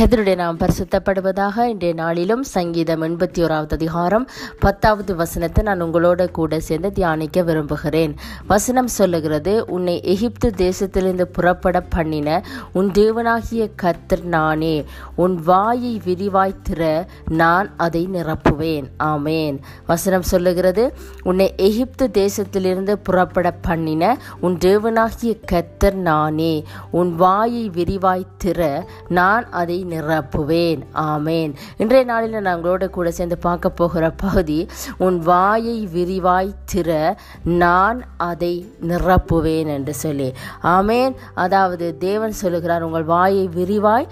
கதருடைய 0.00 0.34
நாம் 0.34 0.58
பரிசுத்தப்படுவதாக 0.58 1.64
இன்றைய 1.64 1.94
நாளிலும் 1.94 2.42
சங்கீதம் 2.42 3.02
எண்பத்தி 3.02 3.40
ஓராவது 3.46 3.72
அதிகாரம் 3.72 4.28
பத்தாவது 4.58 5.16
வசனத்தை 5.16 5.64
நான் 5.64 5.82
உங்களோட 5.82 6.30
கூட 6.30 6.60
சேர்ந்து 6.60 6.92
தியானிக்க 6.92 7.42
விரும்புகிறேன். 7.42 8.14
வசனம் 8.46 8.86
சொல்லுகிறது 8.86 9.64
உன்னை 9.66 10.00
எகிப்து 10.02 10.52
தேசத்திலிருந்து 10.56 11.22
புறப்பட 11.22 11.80
பண்ணின 11.80 12.44
உன் 12.72 12.90
தேவனாகிய 12.90 13.70
கத்தர் 13.82 14.22
நானே. 14.22 14.84
உன் 15.16 15.34
வாயை 15.34 16.00
விரிவாய் 16.04 16.56
திற 16.68 17.06
நான் 17.28 17.70
அதை 17.76 18.08
நிரப்புவேன். 18.12 18.84
ஆமேன். 18.98 19.58
வசனம் 19.86 20.22
சொல்லுகிறது 20.22 20.94
உன்னை 21.22 21.52
எகிப்து 21.56 22.10
தேசத்திலிருந்து 22.12 22.92
புறப்பட 23.02 23.50
பண்ணின 23.50 24.16
உன் 24.40 24.56
தேவனாகிய 24.56 25.36
கத்தர் 25.52 25.94
நானே. 25.94 26.64
உன் 26.90 27.14
வாயை 27.14 27.70
விரிவாய் 27.70 28.26
திற 28.44 28.82
நான் 29.08 29.50
அதை 29.50 29.88
நிரப்புவேன். 29.90 30.80
ஆமேன். 30.94 31.52
இன்றைய 31.76 32.04
நாளில் 32.04 32.32
நாங்களோட 32.32 32.88
கூட 32.88 33.10
சேர்ந்து 33.10 33.38
பார்க்க 33.38 33.70
போகிற 33.70 34.10
பகுதி 34.10 34.68
உன் 34.98 35.18
வாயை 35.18 35.88
விரிவாய் 35.94 36.54
திற 36.74 37.16
நான் 37.44 38.00
அதை 38.16 38.72
நிரப்புவேன் 38.88 39.66
என்று 39.66 39.94
சொல்லி. 39.94 40.32
ஆமேன். 40.62 41.14
அதாவது 41.34 41.98
தேவன் 41.98 42.32
சொல்லுகிறார் 42.32 42.82
உங்கள் 42.82 43.02
வாயை 43.02 43.48
விரிவாய் 43.54 44.08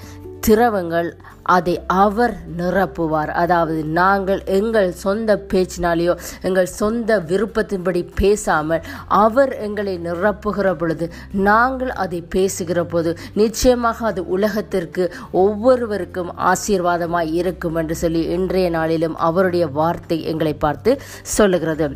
திரவங்கள் 0.47 1.09
அதை 1.43 1.75
அவர் 1.87 2.35
நிரப்புவார். 2.59 3.31
அதாவது 3.43 3.85
நாங்கள் 3.99 4.41
எங்கள் 4.59 4.91
சொந்த 5.03 5.37
பேச்சினாலேயோ 5.53 6.15
எங்கள் 6.43 6.69
சொந்த 6.81 7.19
விருப்பத்தின்படி 7.31 8.03
பேசாமல் 8.15 8.85
அவர் 9.23 9.53
எங்களை 9.67 9.95
நிரப்புகிற 9.99 10.75
பொழுது 10.75 11.07
நாங்கள் 11.49 11.93
அதை 12.05 12.21
பேசுகிற 12.35 12.85
போது 12.85 13.13
நிச்சயமாக 13.35 14.07
அது 14.07 14.25
உலகத்திற்கு 14.29 15.07
ஒவ்வொருவருக்கும் 15.45 16.33
ஆசீர்வாதமாய் 16.53 17.33
இருக்கும் 17.33 17.75
என்று 17.75 17.95
சொல்லி 17.95 18.25
இன்றைய 18.39 18.69
நாளிலும் 18.71 19.17
அவருடைய 19.29 19.67
வார்த்தை 19.81 20.21
எங்களை 20.25 20.55
பார்த்து 20.67 20.93
சொல்லுகிறது. 21.23 21.89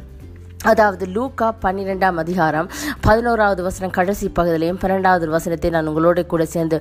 அதாவது 0.71 1.05
லூக்கா 1.15 1.47
பன்னிரெண்டாம் 1.63 2.19
அதிகாரம் 2.23 2.67
பதினோராவது 3.01 3.63
வசனம் 3.67 3.95
கடைசி 3.97 4.27
பகுதியிலையும் 4.29 4.79
பன்னெண்டாவது 4.83 5.27
வசனத்தை 5.35 5.71
நான் 5.71 5.89
உங்களோட 5.91 6.21
கூட 6.27 6.45
சேர்ந்து 6.45 6.77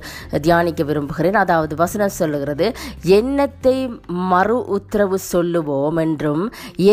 தியானிக்க 0.46 0.82
விரும்புகிறேன். 0.84 1.38
அதாவது 1.42 1.74
வசனம் 1.74 2.14
சொல்லுகிறது 2.18 2.66
எண்ணத்தை 3.18 3.74
மறு 4.32 4.58
உத்தரவு 4.76 5.18
சொல்லுவோம் 5.32 5.98
என்றும் 6.04 6.44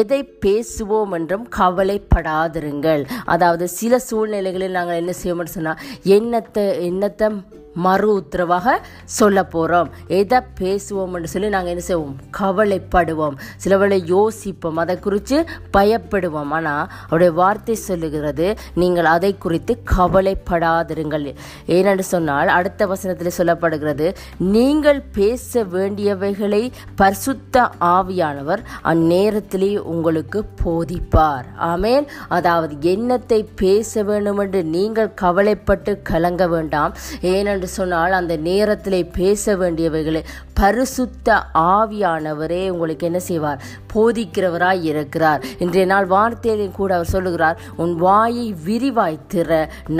எதை 0.01 0.21
பேசுவோம் 0.45 1.13
என்றும் 1.19 1.45
கவலைப்படாதிருங்கள். 1.59 3.03
அதாவது 3.25 3.67
சில 3.79 3.99
சூழ்நிலைகளில் 4.09 4.77
நாங்கள் 4.79 5.01
என்ன 5.03 5.15
செய்வோம்னு 5.21 5.55
சொன்னால் 5.57 5.81
எண்ணத்தை 6.17 6.65
எண்ணத்தை 6.89 7.29
மறு 7.73 8.13
உத்தரவாக 8.13 8.81
சொல்ல 9.05 9.45
போகிறோம் 9.45 9.89
எதை 10.07 10.39
பேசுவோம் 10.59 11.13
என்று 11.13 11.27
சொல்லி 11.27 11.49
நாங்கள் 11.49 11.69
என்ன 11.69 11.83
செய்வோம்? 11.83 12.15
கவலைப்படுவோம். 12.39 13.35
சில 13.57 13.77
வேளை 13.77 14.03
யோசிப்போம். 14.05 14.77
அதை 14.77 14.99
குறித்து 14.99 15.45
பயப்படுவோம். 15.77 16.51
ஆனால் 16.51 16.89
அவருடைய 17.03 17.33
வார்த்தை 17.33 17.75
சொல்லுகிறது 17.75 18.57
நீங்கள் 18.73 19.05
அதை 19.05 19.37
குறித்து 19.37 19.83
கவலைப்படாதிருங்கள். 19.97 21.35
ஏனென்று 21.67 21.99
சொன்னால் 21.99 22.47
அடுத்த 22.47 22.85
வசனத்தில் 22.85 23.37
சொல்லப்படுகிறது 23.37 24.15
நீங்கள் 24.37 25.01
பேச 25.01 25.63
வேண்டியவைகளை 25.63 26.71
பரிசுத்த 26.95 27.69
ஆவியானவர் 27.79 28.59
அந்நேரத்திலே 28.83 29.77
உங்களுக்கு 29.77 30.45
போதிப்பார். 30.65 31.43
ஆமேன். 31.59 32.05
அதாவது 32.27 32.75
எண்ணத்தை 32.81 33.43
பேச 33.55 34.03
வேண்டும் 34.03 34.37
என்று 34.37 34.63
நீங்கள் 34.63 35.13
கவலைப்பட்டு 35.13 36.01
கலங்க 36.01 36.47
வேண்டாம். 36.47 36.93
ஏனென்று 37.21 37.58
என்று 37.59 37.71
சொன்னால் 37.79 38.13
அந்த 38.19 38.33
நேரத்தில் 38.49 39.01
பேச 39.17 39.53
வேண்டியவைகளை 39.61 40.19
பரிசுத்த 40.59 41.27
ஆவியானவரே 41.53 42.61
உங்களுக்கு 42.73 43.05
என்ன 43.09 43.19
செய்வார்? 43.19 43.59
போதிக்கிறவராய் 43.93 44.81
இருக்கிறார். 44.91 45.41
இன்றைய 45.63 45.85
நாள் 45.91 46.07
வார்த்தையிலையும் 46.07 46.77
கூட 46.79 46.91
அவர் 46.97 47.11
சொல்லுகிறார் 47.13 47.57
உன் 47.75 47.93
வாயை 47.95 48.45
விரிவாய் 48.65 49.17
திற 49.33 49.49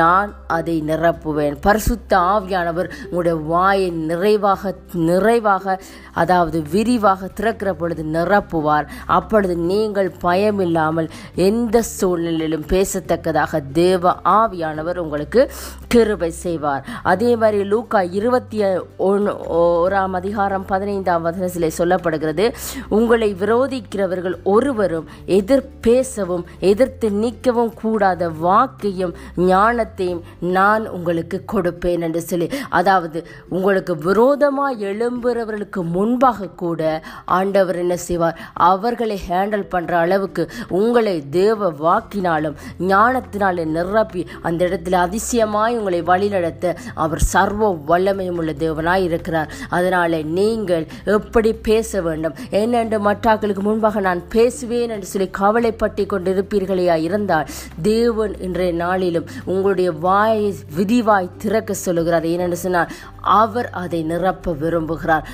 நான் 0.02 0.31
அதை 0.58 0.75
நிரப்புவேன். 0.88 1.56
பரிசுத்த 1.62 2.12
ஆவியானவர் 2.34 2.90
உங்களுடைய 3.03 3.38
வாயை 3.53 3.90
நிறைவாக 4.12 4.74
நிறைவாக 5.09 5.75
அதாவது 6.14 6.58
விரிவாக 6.72 7.30
திறக்கிற 7.40 7.74
பொழுது 7.74 8.06
நிரப்புவார். 8.14 8.88
அப்பொழுது 9.18 9.58
நீங்கள் 9.72 10.12
பயமில்லாமல் 10.24 11.09
எந்த 11.50 11.81
சூழ்நிலையிலும் 11.98 12.68
பேசத்தக்கதாக 12.75 13.62
தேவ 13.81 14.16
ஆவியானவர் 14.40 15.03
உங்களுக்கு 15.06 15.42
கிருபை 15.88 16.31
செய்வார். 16.46 16.84
அதே 17.03 17.31
மாதிரி 17.36 17.49
லூக்கா 17.52 18.02
இருபத்தி 18.02 18.58
ஒன்று 18.98 19.34
ஓராம் 19.50 20.12
அதிகாரம் 20.12 20.66
பதினைந்தாம் 20.66 21.22
வசனத்தில் 21.22 21.78
சொல்லப்படுகிறது 21.78 22.54
உங்களை 22.90 23.34
விரோதிக்கிறவர்கள் 23.34 24.36
ஒருவரும் 24.44 25.08
எதிர் 25.26 25.72
பேசவும் 25.82 26.46
எதிர்த்து 26.60 27.10
நிற்கவும் 27.10 27.74
கூடாத 27.74 28.30
வாக்கையும் 28.30 29.14
ஞானத்தையும் 29.38 30.22
நான் 30.40 30.88
உங்களுக்கு 30.88 31.44
கொடுப்பேன் 31.54 32.02
என்று 32.02 32.22
சொல்லி 32.22 32.50
அதாவது 32.70 33.26
உங்களுக்கு 33.50 33.98
விரோதமாக 33.98 34.76
எழும்புறவர்களுக்கு 34.80 35.84
முன்பாக 35.84 36.50
கூட 36.56 37.02
ஆண்டவர் 37.26 37.76
என்ன 37.76 37.98
செய்வார்? 37.98 38.40
அவர்களை 38.54 39.20
ஹேண்டில் 39.30 39.70
பண்ணுற 39.72 39.92
அளவுக்கு 39.92 40.50
உங்களை 40.70 41.30
தேவ 41.30 41.72
வாக்கினாலும் 41.72 42.56
ஞானத்தினாலும் 42.80 43.66
நிரப்பி 43.66 44.28
அந்த 44.42 44.66
இடத்துல 44.66 44.92
அதிசயமாய் 44.92 45.78
உங்களை 45.78 46.02
வழிநடத்த 46.02 46.76
அவர் 46.94 47.22
சர்வ 47.40 47.80
வல்லமையும் 47.88 48.38
உள்ள 48.38 48.52
தேவனாய் 48.52 49.04
இருக்கிறார். 49.04 49.52
அதனால 49.70 50.22
நீங்கள் 50.22 50.88
எப்படி 51.06 51.54
பேச 51.54 52.02
வேண்டும்? 52.02 52.36
என்னென்று 52.50 53.12
மற்றாக்களுக்கு 53.12 53.60
முன்பாக 53.60 54.00
நான் 54.00 54.28
பேசுவேன் 54.28 54.90
என்று 54.90 55.06
சொல்லி 55.06 55.30
கவலைப்பட்டு 55.30 56.04
கொண்டிருப்பீர்களையா 56.04 56.96
இருந்தால் 57.02 57.48
தேவன் 57.82 58.40
இன்றைய 58.40 58.74
நாளிலும் 58.74 59.26
உங்களுடைய 59.46 59.92
வாயை 59.92 60.56
விரிவாய் 60.78 61.38
திறக்க 61.38 61.74
சொல்லுகிறார். 61.74 62.26
ஏனென்று 62.26 62.60
சொன்னால் 62.66 62.92
அவர் 63.22 63.70
அதை 63.70 64.04
நிரப்ப 64.04 64.52
விரும்புகிறார். 64.52 65.26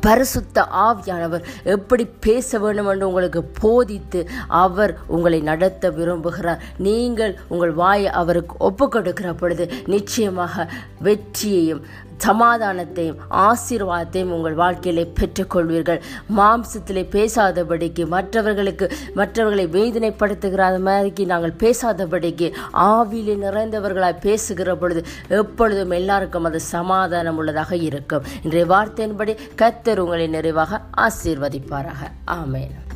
பரிசுத்த 0.00 0.66
ஆவியானவர் 0.72 1.44
எப்படி 1.64 2.04
பேச 2.20 2.58
வேண்டும் 2.58 2.86
என்று 2.86 3.06
உங்களுக்கு 3.06 3.42
போதித்து 3.44 4.28
அவர் 4.48 4.98
உங்களை 5.06 5.40
நடத்த 5.40 5.90
விரும்புகிறார். 5.90 6.58
நீங்கள் 6.78 7.38
உங்கள் 7.48 7.72
வாயை 7.72 8.10
அவருக்கு 8.10 8.54
ஒப்பு 8.58 8.88
கொடுக்கிற 8.88 9.32
பொழுது 9.32 9.70
நிச்சயமாக 9.86 10.68
வெற்றியையும் 11.02 11.84
சமாதானத்தையும் 12.26 13.16
ஆசீர்வாதத்தையும் 13.30 14.34
உங்கள் 14.36 14.54
வாழ்க்கையிலே 14.54 15.12
பெற்றுக்கொள்வீர்கள். 15.20 16.00
மாம்சத்திலே 16.36 17.04
பேசாதபடிக்கு 17.16 18.06
மற்றவர்களுக்கு 18.06 18.92
மற்றவர்களை 19.14 19.66
வேதனைப்படுத்துகிற 19.66 20.66
மாதிரிக்கு 20.88 21.24
நாங்கள் 21.24 21.54
பேசாதபடிக்கு 21.58 22.52
ஆவிலே 22.72 23.36
நிறைந்தவர்களாய் 23.44 24.20
பேசுகிற 24.20 24.76
பொழுது 24.76 25.04
எப்பொழுதும் 25.28 25.90
எல்லாருக்கும் 25.90 26.44
அது 26.44 26.60
சமாதானம் 26.60 27.36
உள்ளதாக 27.36 27.76
இருக்கும். 27.76 28.24
இன்றைய 28.42 28.66
வார்த்தையின்படி 28.66 29.36
கத்தர் 29.56 29.96
உங்களை 29.96 30.26
நிறைவாக 30.26 30.80
ஆசீர்வதிப்பாராக. 30.96 32.12
ஆமேன். 32.26 32.87